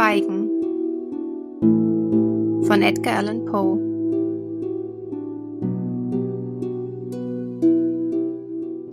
[0.00, 0.48] Schweigen
[2.64, 3.76] von Edgar Allan Poe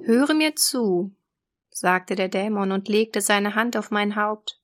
[0.04, 1.16] Höre mir zu,
[1.70, 4.60] sagte der Dämon und legte seine Hand auf mein Haupt.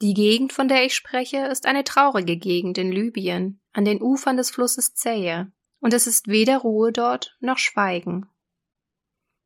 [0.00, 4.36] Die Gegend, von der ich spreche, ist eine traurige Gegend in Libyen, an den Ufern
[4.36, 8.30] des Flusses Zähe, und es ist weder Ruhe dort noch Schweigen.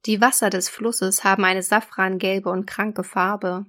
[0.05, 3.65] Die Wasser des Flusses haben eine safrangelbe und kranke Farbe,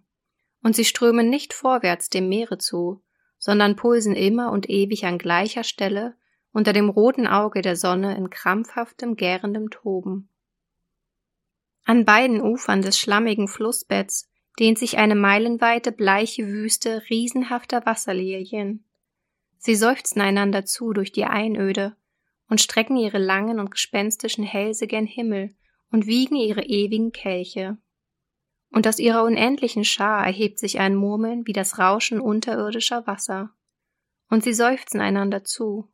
[0.66, 3.04] und sie strömen nicht vorwärts dem Meere zu,
[3.38, 6.16] sondern pulsen immer und ewig an gleicher Stelle
[6.54, 10.28] unter dem roten Auge der Sonne in krampfhaftem, gärendem Toben.
[11.86, 18.86] An beiden Ufern des schlammigen Flussbetts dehnt sich eine meilenweite bleiche Wüste riesenhafter Wasserlilien.
[19.60, 21.96] Sie seufzen einander zu durch die Einöde
[22.50, 25.54] und strecken ihre langen und gespenstischen Hälse gen Himmel
[25.92, 27.78] und wiegen ihre ewigen Kelche.
[28.76, 33.52] Und aus ihrer unendlichen Schar erhebt sich ein Murmeln wie das Rauschen unterirdischer Wasser.
[34.30, 35.90] Und sie seufzen einander zu.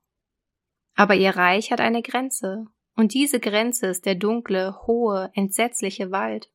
[0.95, 2.65] Aber ihr Reich hat eine Grenze,
[2.95, 6.49] und diese Grenze ist der dunkle, hohe, entsetzliche Wald.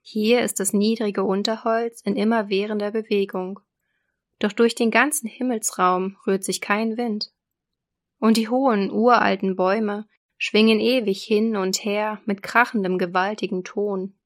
[0.00, 3.60] Hier ist das niedrige Unterholz in immerwährender Bewegung.
[4.38, 7.34] Doch durch den ganzen Himmelsraum rührt sich kein Wind.
[8.18, 10.08] Und die hohen, uralten Bäume
[10.38, 14.18] schwingen ewig hin und her mit krachendem gewaltigen Ton.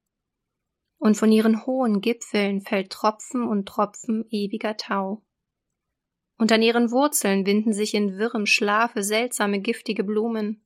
[0.99, 5.23] Und von ihren hohen Gipfeln fällt Tropfen und Tropfen ewiger Tau.
[6.37, 10.63] Und an ihren Wurzeln winden sich in wirrem Schlafe seltsame giftige Blumen.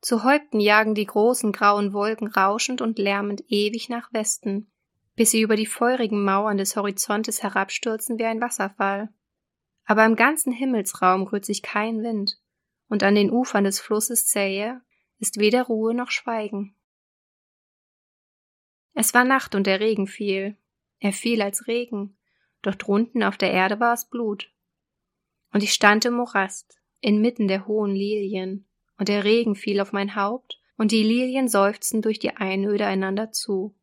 [0.00, 4.70] Zu Häupten jagen die großen grauen Wolken rauschend und lärmend ewig nach Westen,
[5.16, 9.08] bis sie über die feurigen Mauern des Horizontes herabstürzen wie ein Wasserfall.
[9.84, 12.38] Aber im ganzen Himmelsraum rührt sich kein Wind,
[12.88, 14.82] und an den Ufern des Flusses Zähe
[15.18, 16.75] ist weder Ruhe noch Schweigen.
[18.98, 20.56] Es war Nacht und der Regen fiel.
[21.00, 22.16] Er fiel als Regen,
[22.62, 24.50] doch drunten auf der Erde war es Blut.
[25.52, 30.16] Und ich stand im Morast, inmitten der hohen Lilien, und der Regen fiel auf mein
[30.16, 33.76] Haupt, und die Lilien seufzten durch die Einöde einander zu.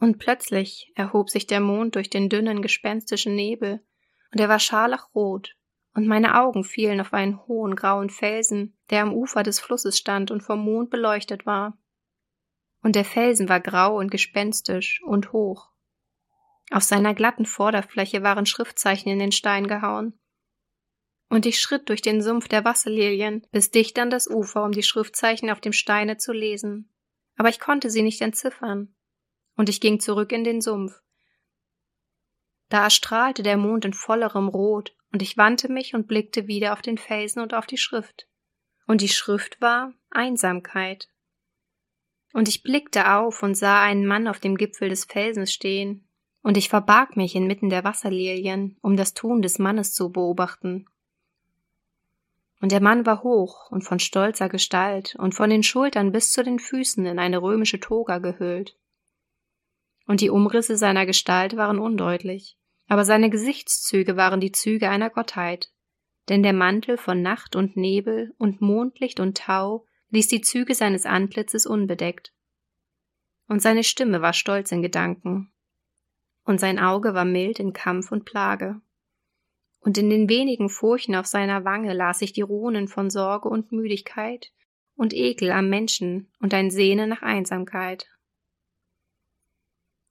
[0.00, 3.84] Und plötzlich erhob sich der Mond durch den dünnen, gespenstischen Nebel,
[4.32, 5.54] und er war scharlachrot,
[5.94, 10.32] und meine Augen fielen auf einen hohen grauen Felsen, der am Ufer des Flusses stand
[10.32, 11.78] und vom Mond beleuchtet war.
[12.82, 15.68] Und der Felsen war grau und gespenstisch und hoch.
[16.70, 20.18] Auf seiner glatten Vorderfläche waren Schriftzeichen in den Stein gehauen,
[21.28, 24.82] und ich schritt durch den Sumpf der Wasserlilien bis dicht an das Ufer, um die
[24.82, 26.90] Schriftzeichen auf dem Steine zu lesen.
[27.36, 28.94] Aber ich konnte sie nicht entziffern.
[29.56, 31.02] Und ich ging zurück in den Sumpf.
[32.68, 36.82] Da erstrahlte der Mond in vollerem Rot, und ich wandte mich und blickte wieder auf
[36.82, 38.28] den Felsen und auf die Schrift.
[38.86, 41.08] Und die Schrift war Einsamkeit.
[42.32, 46.04] Und ich blickte auf und sah einen Mann auf dem Gipfel des Felsens stehen,
[46.42, 50.86] und ich verbarg mich inmitten der Wasserlilien, um das Tun des Mannes zu beobachten.
[52.60, 56.42] Und der Mann war hoch und von stolzer Gestalt und von den Schultern bis zu
[56.42, 58.76] den Füßen in eine römische Toga gehüllt.
[60.06, 62.56] Und die Umrisse seiner Gestalt waren undeutlich,
[62.88, 65.70] aber seine Gesichtszüge waren die Züge einer Gottheit,
[66.28, 71.06] denn der Mantel von Nacht und Nebel und Mondlicht und Tau ließ die Züge seines
[71.06, 72.32] Antlitzes unbedeckt.
[73.46, 75.52] Und seine Stimme war stolz in Gedanken,
[76.44, 78.80] und sein Auge war mild in Kampf und Plage
[79.80, 83.72] und in den wenigen Furchen auf seiner Wange las ich die Runen von Sorge und
[83.72, 84.52] Müdigkeit
[84.96, 88.08] und Ekel am Menschen und ein Sehnen nach Einsamkeit.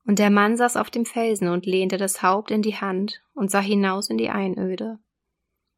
[0.06, 3.52] Und der Mann saß auf dem Felsen und lehnte das Haupt in die Hand und
[3.52, 5.00] sah hinaus in die Einöde.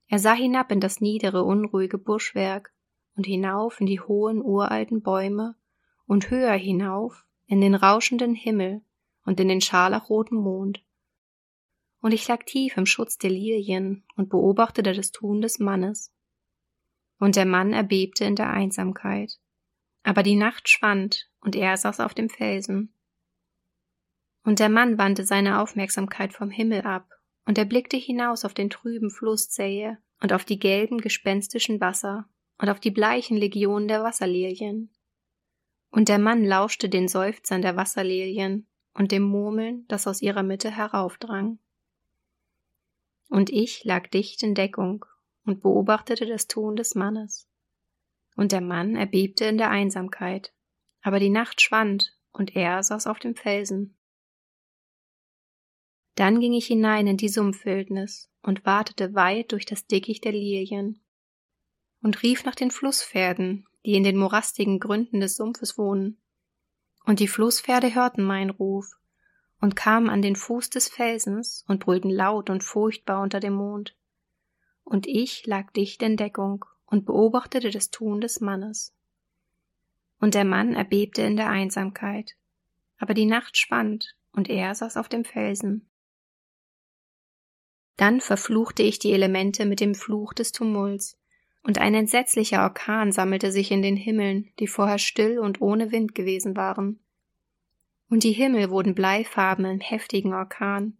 [0.07, 2.71] Er sah hinab in das niedere, unruhige Buschwerk
[3.19, 5.55] und hinauf in die hohen, uralten Bäume
[6.07, 8.81] und höher hinauf in den rauschenden Himmel
[9.25, 10.81] und in den scharlachroten Mond
[12.01, 16.13] und ich lag tief im Schutz der Lilien und beobachtete das Tun des Mannes.
[17.19, 19.39] Und der Mann erbebte in der Einsamkeit.
[20.03, 22.93] Aber die Nacht schwand, und er saß auf dem Felsen.
[24.43, 27.09] Und der Mann wandte seine Aufmerksamkeit vom Himmel ab,
[27.45, 32.29] und er blickte hinaus auf den trüben Fluss Zähe und auf die gelben, gespenstischen Wasser
[32.59, 34.91] und auf die bleichen Legionen der Wasserlilien.
[35.89, 40.69] Und der Mann lauschte den Seufzern der Wasserlilien und dem Murmeln, das aus ihrer Mitte
[40.69, 41.59] heraufdrang
[43.29, 45.05] und ich lag dicht in Deckung
[45.45, 47.47] und beobachtete das Tun des Mannes.
[48.35, 50.53] Und der Mann erbebte in der Einsamkeit,
[51.01, 53.97] aber die Nacht schwand, und er saß auf dem Felsen.
[56.15, 61.01] Dann ging ich hinein in die Sumpfwildnis und wartete weit durch das Dickicht der Lilien
[62.01, 66.21] und rief nach den Flusspferden, die in den morastigen Gründen des Sumpfes wohnen.
[67.05, 68.97] Und die Flusspferde hörten meinen Ruf
[69.61, 73.95] und kamen an den Fuß des Felsens und brüllten laut und furchtbar unter dem Mond.
[74.83, 78.95] Und ich lag dicht in Deckung und beobachtete das Tun des Mannes.
[80.19, 82.35] Und der Mann erbebte in der Einsamkeit,
[82.97, 85.89] aber die Nacht schwand, und er saß auf dem Felsen.
[87.97, 91.18] Dann verfluchte ich die Elemente mit dem Fluch des Tumults,
[91.63, 96.15] und ein entsetzlicher Orkan sammelte sich in den Himmeln, die vorher still und ohne Wind
[96.15, 96.99] gewesen waren.
[98.09, 100.97] Und die Himmel wurden bleifarben im heftigen Orkan,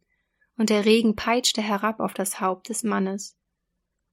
[0.57, 3.37] und der Regen peitschte herab auf das Haupt des Mannes.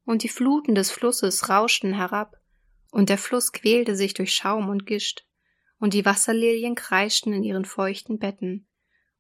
[0.05, 2.37] Und die Fluten des Flusses rauschten herab,
[2.93, 5.27] und der Fluss quälte sich durch Schaum und Gischt,
[5.79, 8.67] und die Wasserlilien kreischten in ihren feuchten Betten,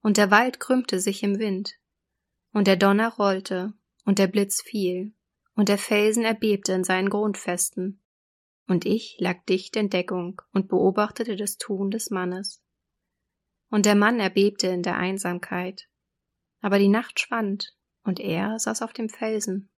[0.00, 1.75] und der Wald krümmte sich im Wind,
[2.52, 3.75] und der Donner rollte,
[4.05, 5.12] und der Blitz fiel,
[5.56, 8.00] und der Felsen erbebte in seinen Grundfesten,
[8.69, 12.62] und ich lag dicht in Deckung und beobachtete das Tun des Mannes.
[13.70, 15.88] Und der Mann erbebte in der Einsamkeit,
[16.61, 17.75] aber die Nacht schwand,
[18.05, 19.70] und er saß auf dem Felsen.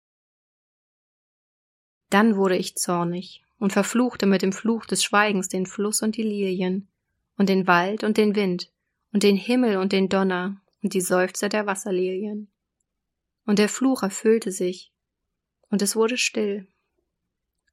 [2.11, 6.23] Dann wurde ich zornig und verfluchte mit dem Fluch des Schweigens den Fluss und die
[6.23, 6.89] Lilien,
[7.37, 8.73] und den Wald und den Wind,
[9.13, 12.51] und den Himmel und den Donner, und die Seufzer der Wasserlilien.
[13.45, 14.93] Und der Fluch erfüllte sich,
[15.71, 16.67] und es wurde still.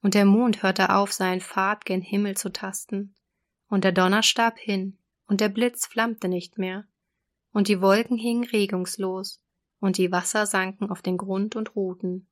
[0.02, 3.16] Und der Mond hörte auf, seinen Pfad gen Himmel zu tasten,
[3.70, 4.98] und der Donner starb hin,
[5.28, 6.86] und der Blitz flammte nicht mehr,
[7.52, 9.42] und die Wolken hingen regungslos,
[9.80, 12.28] und die Wasser sanken auf den Grund und ruhten,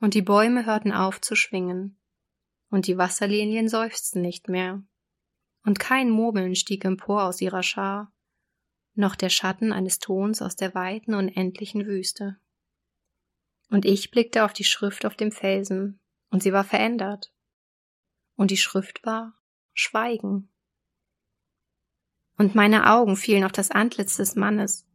[0.00, 1.98] und die Bäume hörten auf zu schwingen,
[2.70, 4.82] und die Wasserlinien seufzten nicht mehr,
[5.64, 8.12] und kein Murmeln stieg empor aus ihrer Schar,
[8.94, 12.36] noch der Schatten eines Tons aus der weiten unendlichen Wüste.
[13.72, 15.98] Und ich blickte auf die Schrift auf dem Felsen,
[16.28, 17.32] und sie war verändert.
[18.36, 19.32] Und die Schrift war
[19.72, 20.50] Schweigen.
[22.36, 24.86] Und meine Augen fielen auf das Antlitz des Mannes,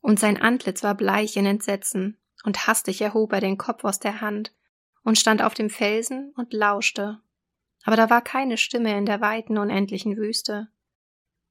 [0.00, 4.20] und sein Antlitz war bleich in Entsetzen, und hastig erhob er den Kopf aus der
[4.20, 4.54] Hand
[5.02, 7.20] und stand auf dem Felsen und lauschte.
[7.82, 10.68] Aber da war keine Stimme in der weiten, unendlichen Wüste.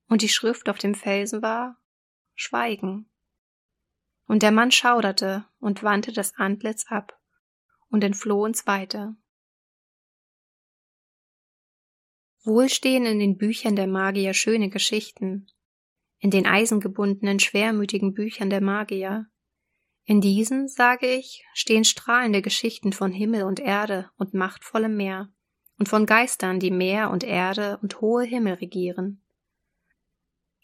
[0.07, 1.75] Und die Schrift auf dem Felsen war
[2.35, 3.09] Schweigen.
[4.29, 7.19] Und der Mann schauderte und wandte das Antlitz ab
[7.89, 9.15] und entfloh ins Weite.
[12.43, 15.47] Wohl stehen in den Büchern der Magier schöne Geschichten,
[16.19, 19.25] in den eisengebundenen, schwermütigen Büchern der Magier.
[20.03, 25.33] In diesen, sage ich, stehen strahlende Geschichten von Himmel und Erde und machtvollem Meer
[25.79, 29.23] und von Geistern, die Meer und Erde und hohe Himmel regieren.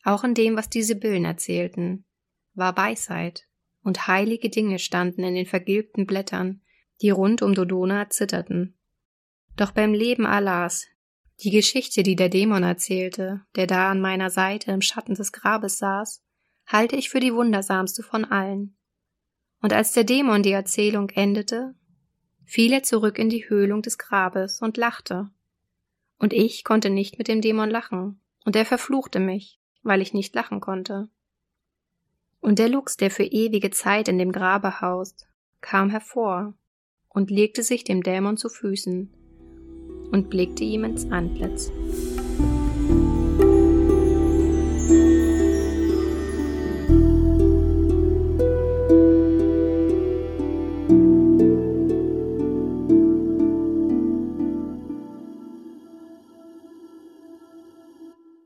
[0.03, 2.05] Auch in dem, was die Sibyllen erzählten,
[2.53, 3.47] war Weisheit,
[3.85, 6.61] und heilige Dinge standen in den vergilbten Blättern,
[7.01, 8.75] die rund um Dodona zitterten.
[9.55, 10.87] Doch beim Leben Allahs,
[11.41, 15.77] die Geschichte, die der Dämon erzählte, der da an meiner Seite im Schatten des Grabes
[15.77, 16.23] saß,
[16.65, 18.75] halte ich für die wundersamste von allen.
[19.61, 21.75] Und als der Dämon die Erzählung endete,
[22.43, 25.29] fiel er zurück in die Höhlung des Grabes und lachte.
[26.17, 30.33] Und ich konnte nicht mit dem Dämon lachen, und er verfluchte mich, weil ich nicht
[30.33, 31.09] lachen konnte.
[32.45, 35.27] Und der Luchs, der für ewige Zeit in dem Grabe haust,
[35.61, 36.53] kam hervor
[37.09, 39.09] und legte sich dem Dämon zu Füßen
[40.11, 41.71] und blickte ihm ins Antlitz.